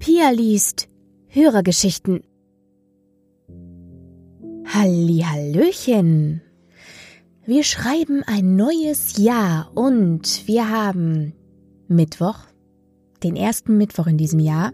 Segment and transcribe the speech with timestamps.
[0.00, 0.88] Pia liest
[1.28, 2.22] Hörergeschichten.
[4.64, 6.40] Hallihallöchen.
[7.44, 11.34] Wir schreiben ein neues Jahr und wir haben
[11.86, 12.38] Mittwoch,
[13.22, 14.72] den ersten Mittwoch in diesem Jahr.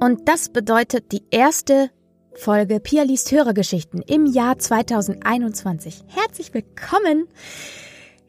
[0.00, 1.90] Und das bedeutet die erste
[2.34, 6.02] Folge Pia liest Hörergeschichten im Jahr 2021.
[6.08, 7.28] Herzlich willkommen!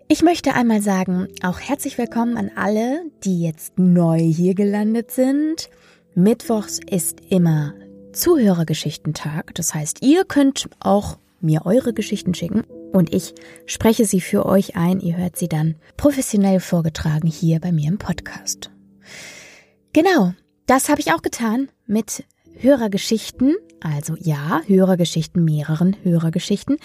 [0.08, 5.72] Ich möchte einmal sagen, auch herzlich willkommen an alle, die jetzt neu hier gelandet sind.
[6.20, 7.74] Mittwochs ist immer
[8.12, 9.56] Zuhörergeschichtentag.
[9.56, 13.34] Das heißt, ihr könnt auch mir eure Geschichten schicken und ich
[13.66, 15.00] spreche sie für euch ein.
[15.00, 18.70] Ihr hört sie dann professionell vorgetragen hier bei mir im Podcast.
[19.94, 20.34] Genau,
[20.66, 22.26] das habe ich auch getan mit
[22.58, 26.80] Hörergeschichten, also ja, Hörergeschichten, mehreren Hörergeschichten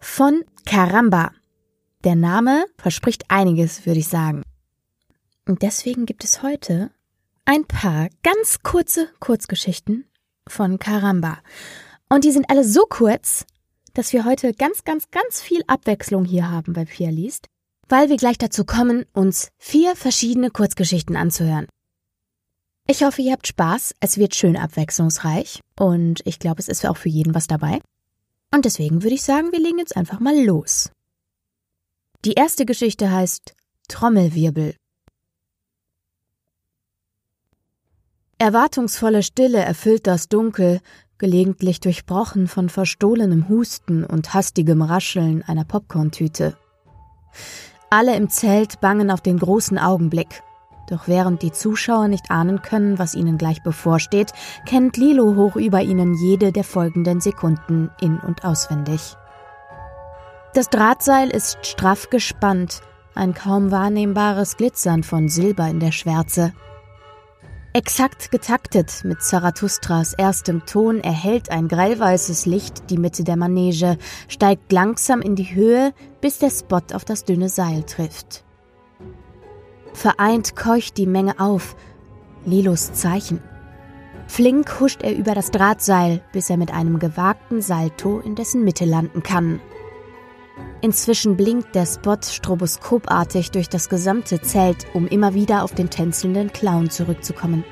[0.00, 1.30] von Karamba.
[2.02, 4.42] Der Name verspricht einiges, würde ich sagen.
[5.46, 6.90] Und deswegen gibt es heute
[7.50, 10.04] ein paar ganz kurze Kurzgeschichten
[10.46, 11.40] von Karamba.
[12.08, 13.44] Und die sind alle so kurz,
[13.92, 17.48] dass wir heute ganz, ganz, ganz viel Abwechslung hier haben bei Pia liest,
[17.88, 21.66] weil wir gleich dazu kommen, uns vier verschiedene Kurzgeschichten anzuhören.
[22.86, 26.98] Ich hoffe, ihr habt Spaß, es wird schön abwechslungsreich und ich glaube, es ist auch
[26.98, 27.80] für jeden was dabei.
[28.54, 30.92] Und deswegen würde ich sagen, wir legen jetzt einfach mal los.
[32.24, 33.56] Die erste Geschichte heißt
[33.88, 34.76] Trommelwirbel.
[38.40, 40.80] Erwartungsvolle Stille erfüllt das Dunkel,
[41.18, 46.56] gelegentlich durchbrochen von verstohlenem Husten und hastigem Rascheln einer Popcorntüte.
[47.90, 50.42] Alle im Zelt bangen auf den großen Augenblick.
[50.88, 54.32] Doch während die Zuschauer nicht ahnen können, was ihnen gleich bevorsteht,
[54.64, 59.16] kennt Lilo hoch über ihnen jede der folgenden Sekunden in und auswendig.
[60.54, 62.80] Das Drahtseil ist straff gespannt,
[63.14, 66.54] ein kaum wahrnehmbares Glitzern von Silber in der Schwärze.
[67.72, 74.72] Exakt getaktet mit Zarathustras erstem Ton erhellt ein grellweißes Licht die Mitte der Manege, steigt
[74.72, 78.42] langsam in die Höhe, bis der Spot auf das dünne Seil trifft.
[79.92, 81.76] Vereint keucht die Menge auf,
[82.44, 83.40] Lilos Zeichen.
[84.26, 88.84] Flink huscht er über das Drahtseil, bis er mit einem gewagten Salto in dessen Mitte
[88.84, 89.60] landen kann.
[90.82, 96.52] Inzwischen blinkt der Spot stroboskopartig durch das gesamte Zelt, um immer wieder auf den tänzelnden
[96.52, 97.64] Clown zurückzukommen.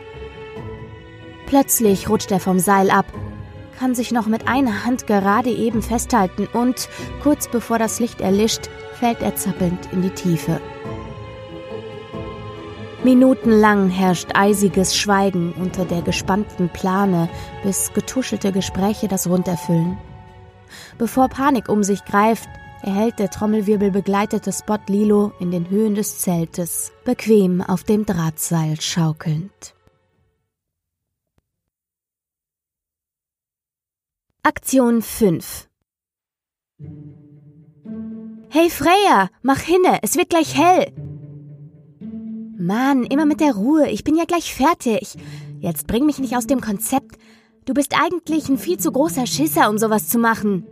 [1.46, 3.06] Plötzlich rutscht er vom Seil ab,
[3.78, 6.88] kann sich noch mit einer Hand gerade eben festhalten und,
[7.22, 8.68] kurz bevor das Licht erlischt,
[8.98, 10.60] fällt er zappelnd in die Tiefe.
[13.04, 17.28] Minutenlang herrscht eisiges Schweigen unter der gespannten Plane,
[17.62, 19.96] bis getuschelte Gespräche das Rund erfüllen.
[20.98, 22.48] Bevor Panik um sich greift,
[22.82, 28.80] erhält der Trommelwirbel begleitete Spot Lilo in den Höhen des Zeltes, bequem auf dem Drahtseil
[28.80, 29.74] schaukelnd.
[34.42, 35.68] Aktion 5
[38.50, 40.92] Hey Freya, mach hinne, es wird gleich hell.
[42.56, 45.16] Mann, immer mit der Ruhe, ich bin ja gleich fertig.
[45.60, 47.18] Jetzt bring mich nicht aus dem Konzept.
[47.66, 50.66] Du bist eigentlich ein viel zu großer Schisser, um sowas zu machen.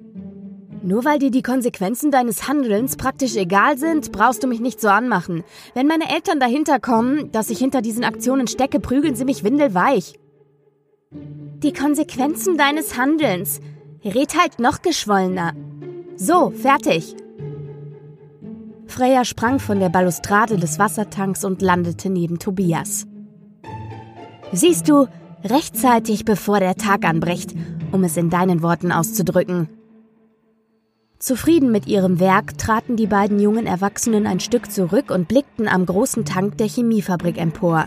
[0.86, 4.86] Nur weil dir die Konsequenzen deines Handelns praktisch egal sind, brauchst du mich nicht so
[4.86, 5.42] anmachen.
[5.74, 10.16] Wenn meine Eltern dahinter kommen, dass ich hinter diesen Aktionen stecke, prügeln sie mich windelweich.
[11.10, 13.60] Die Konsequenzen deines Handelns.
[14.04, 15.54] Red halt noch geschwollener.
[16.14, 17.16] So, fertig.
[18.86, 23.08] Freya sprang von der Balustrade des Wassertanks und landete neben Tobias.
[24.52, 25.08] Siehst du,
[25.42, 27.54] rechtzeitig bevor der Tag anbricht,
[27.90, 29.68] um es in deinen Worten auszudrücken.
[31.26, 35.84] Zufrieden mit ihrem Werk traten die beiden jungen Erwachsenen ein Stück zurück und blickten am
[35.84, 37.86] großen Tank der Chemiefabrik empor.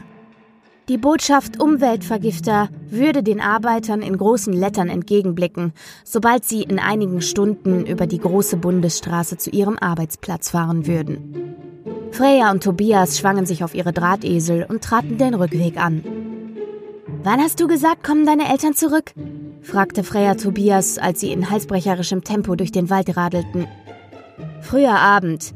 [0.89, 5.71] Die Botschaft Umweltvergifter würde den Arbeitern in großen Lettern entgegenblicken,
[6.03, 11.55] sobald sie in einigen Stunden über die große Bundesstraße zu ihrem Arbeitsplatz fahren würden.
[12.11, 16.03] Freya und Tobias schwangen sich auf ihre Drahtesel und traten den Rückweg an.
[17.23, 19.13] Wann hast du gesagt, kommen deine Eltern zurück?
[19.61, 23.67] Fragte Freya Tobias, als sie in halsbrecherischem Tempo durch den Wald radelten.
[24.61, 25.53] Früher Abend.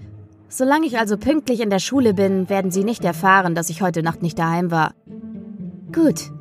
[0.49, 4.03] Solange ich also pünktlich in der Schule bin, werden Sie nicht erfahren, dass ich heute
[4.03, 4.93] Nacht nicht daheim war.
[5.91, 6.31] Gut.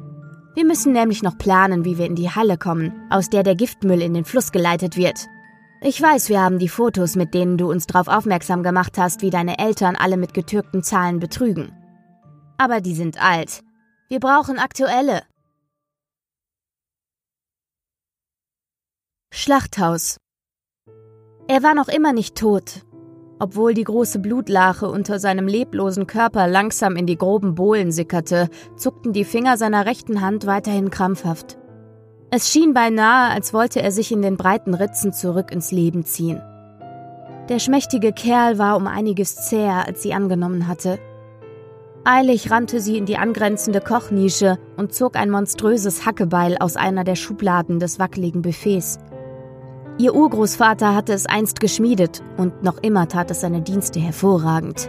[0.54, 4.02] Wir müssen nämlich noch planen, wie wir in die Halle kommen, aus der der Giftmüll
[4.02, 5.26] in den Fluss geleitet wird.
[5.80, 9.30] Ich weiß, wir haben die Fotos, mit denen du uns darauf aufmerksam gemacht hast, wie
[9.30, 11.72] deine Eltern alle mit getürkten Zahlen betrügen.
[12.58, 13.62] Aber die sind alt.
[14.08, 15.22] Wir brauchen aktuelle.
[19.34, 20.18] Schlachthaus.
[21.48, 22.82] Er war noch immer nicht tot.
[23.38, 29.14] Obwohl die große Blutlache unter seinem leblosen Körper langsam in die groben Bohlen sickerte, zuckten
[29.14, 31.56] die Finger seiner rechten Hand weiterhin krampfhaft.
[32.30, 36.42] Es schien beinahe, als wollte er sich in den breiten Ritzen zurück ins Leben ziehen.
[37.48, 40.98] Der schmächtige Kerl war um einiges zäher, als sie angenommen hatte.
[42.04, 47.16] Eilig rannte sie in die angrenzende Kochnische und zog ein monströses Hackebeil aus einer der
[47.16, 48.98] Schubladen des wackeligen Buffets.
[49.98, 54.88] Ihr Urgroßvater hatte es einst geschmiedet und noch immer tat es seine Dienste hervorragend.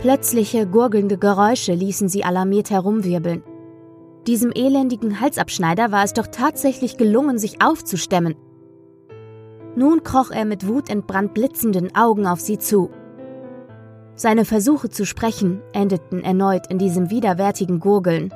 [0.00, 3.42] Plötzliche gurgelnde Geräusche ließen sie alarmiert herumwirbeln.
[4.26, 8.36] Diesem elendigen Halsabschneider war es doch tatsächlich gelungen, sich aufzustemmen.
[9.74, 12.90] Nun kroch er mit wutentbrannt blitzenden Augen auf sie zu.
[14.14, 18.34] Seine Versuche zu sprechen endeten erneut in diesem widerwärtigen Gurgeln,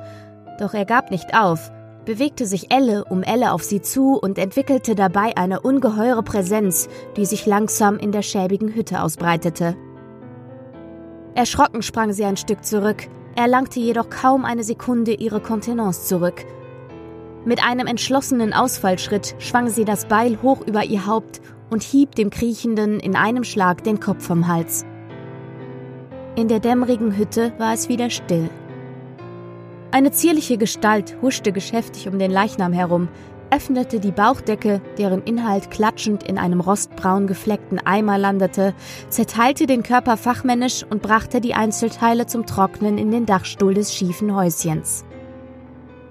[0.59, 1.71] doch er gab nicht auf,
[2.05, 7.25] bewegte sich Elle um Elle auf sie zu und entwickelte dabei eine ungeheure Präsenz, die
[7.25, 9.75] sich langsam in der schäbigen Hütte ausbreitete.
[11.35, 16.45] Erschrocken sprang sie ein Stück zurück, erlangte jedoch kaum eine Sekunde ihre Kontenance zurück.
[17.45, 22.29] Mit einem entschlossenen Ausfallschritt schwang sie das Beil hoch über ihr Haupt und hieb dem
[22.29, 24.85] Kriechenden in einem Schlag den Kopf vom Hals.
[26.35, 28.49] In der dämmerigen Hütte war es wieder still.
[29.93, 33.09] Eine zierliche Gestalt huschte geschäftig um den Leichnam herum,
[33.51, 38.73] öffnete die Bauchdecke, deren Inhalt klatschend in einem rostbraun gefleckten Eimer landete,
[39.09, 44.35] zerteilte den Körper fachmännisch und brachte die Einzelteile zum Trocknen in den Dachstuhl des schiefen
[44.35, 45.05] Häuschens.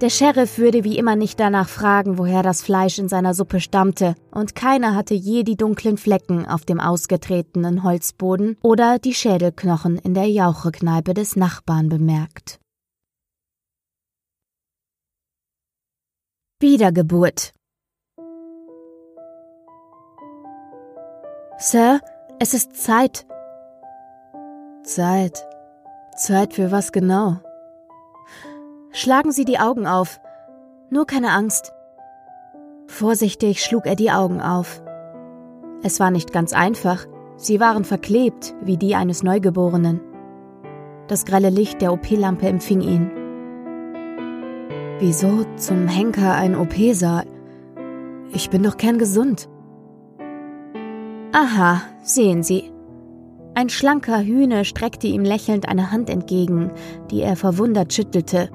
[0.00, 4.14] Der Sheriff würde wie immer nicht danach fragen, woher das Fleisch in seiner Suppe stammte,
[4.30, 10.14] und keiner hatte je die dunklen Flecken auf dem ausgetretenen Holzboden oder die Schädelknochen in
[10.14, 12.61] der Jauchekneipe des Nachbarn bemerkt.
[16.62, 17.52] Wiedergeburt.
[21.58, 22.00] Sir,
[22.38, 23.26] es ist Zeit.
[24.84, 25.44] Zeit.
[26.16, 27.40] Zeit für was genau?
[28.92, 30.20] Schlagen Sie die Augen auf.
[30.88, 31.72] Nur keine Angst.
[32.86, 34.82] Vorsichtig schlug er die Augen auf.
[35.82, 37.06] Es war nicht ganz einfach.
[37.36, 40.00] Sie waren verklebt, wie die eines Neugeborenen.
[41.08, 43.21] Das grelle Licht der OP-Lampe empfing ihn.
[45.04, 47.24] Wieso zum Henker ein OP-Saal?
[48.32, 49.48] Ich bin doch kerngesund.
[51.32, 52.70] Aha, sehen Sie.
[53.54, 56.70] Ein schlanker Hühne streckte ihm lächelnd eine Hand entgegen,
[57.10, 58.48] die er verwundert schüttelte.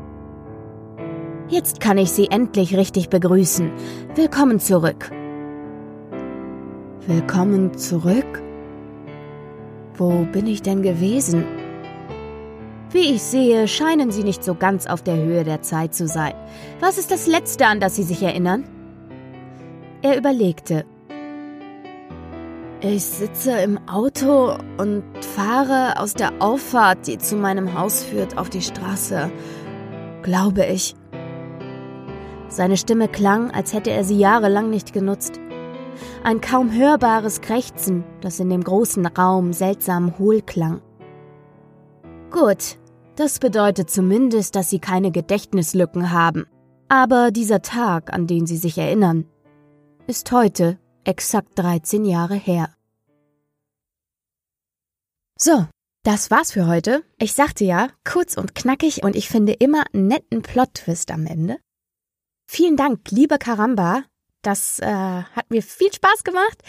[1.50, 3.70] Jetzt kann ich Sie endlich richtig begrüßen.
[4.16, 5.12] Willkommen zurück.
[7.08, 8.42] Willkommen zurück?
[9.98, 11.44] Wo bin ich denn gewesen?
[12.92, 16.34] Wie ich sehe, scheinen Sie nicht so ganz auf der Höhe der Zeit zu sein.
[16.80, 18.64] Was ist das Letzte, an das Sie sich erinnern?
[20.02, 20.86] Er überlegte.
[22.80, 25.04] Ich sitze im Auto und
[25.36, 29.32] fahre aus der Auffahrt, die zu meinem Haus führt, auf die Straße.
[30.22, 30.96] Glaube ich.
[32.50, 35.40] Seine Stimme klang, als hätte er sie jahrelang nicht genutzt.
[36.24, 40.82] Ein kaum hörbares Krächzen, das in dem großen Raum seltsam hohl klang.
[42.32, 42.78] Gut,
[43.16, 46.46] das bedeutet zumindest, dass Sie keine Gedächtnislücken haben.
[46.90, 49.26] Aber dieser Tag, an den Sie sich erinnern,
[50.08, 52.70] ist heute exakt 13 Jahre her.
[55.38, 55.68] So,
[56.04, 57.04] das war's für heute.
[57.18, 61.58] Ich sagte ja, kurz und knackig und ich finde immer einen netten Plot-Twist am Ende.
[62.50, 64.04] Vielen Dank, liebe Karamba,
[64.48, 66.64] das äh, hat mir viel Spaß gemacht.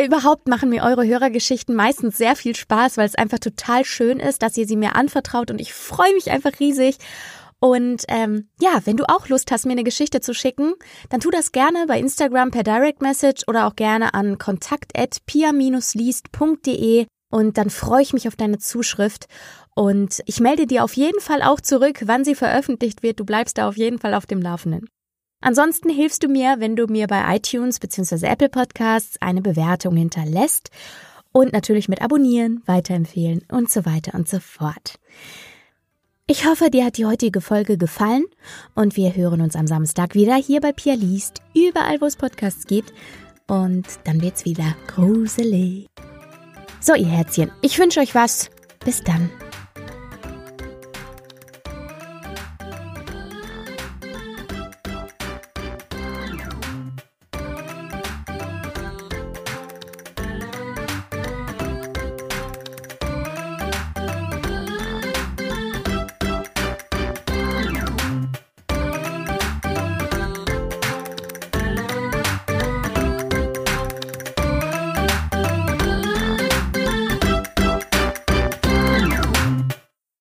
[0.00, 4.42] Überhaupt machen mir eure Hörergeschichten meistens sehr viel Spaß, weil es einfach total schön ist,
[4.42, 6.98] dass ihr sie mir anvertraut und ich freue mich einfach riesig.
[7.58, 10.74] Und ähm, ja, wenn du auch Lust hast, mir eine Geschichte zu schicken,
[11.08, 17.58] dann tu das gerne bei Instagram per Direct Message oder auch gerne an kontakt@pia-liest.de und
[17.58, 19.26] dann freue ich mich auf deine Zuschrift
[19.74, 23.18] und ich melde dir auf jeden Fall auch zurück, wann sie veröffentlicht wird.
[23.18, 24.88] Du bleibst da auf jeden Fall auf dem Laufenden.
[25.44, 28.26] Ansonsten hilfst du mir, wenn du mir bei iTunes bzw.
[28.26, 30.70] Apple Podcasts eine Bewertung hinterlässt
[31.32, 34.94] und natürlich mit abonnieren, weiterempfehlen und so weiter und so fort.
[36.26, 38.24] Ich hoffe, dir hat die heutige Folge gefallen
[38.74, 42.66] und wir hören uns am Samstag wieder hier bei Pia Liest, überall wo es Podcasts
[42.66, 42.94] gibt.
[43.46, 45.88] Und dann wird's wieder gruselig.
[46.80, 48.48] So, ihr Herzchen, ich wünsche euch was.
[48.82, 49.28] Bis dann.